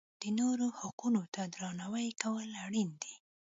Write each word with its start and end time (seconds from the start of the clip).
د 0.21 0.23
نورو 0.39 0.65
حقونو 0.79 1.21
ته 1.33 1.41
درناوی 1.53 2.07
کول 2.21 2.49
اړین 2.65 2.89
دي. 3.01 3.13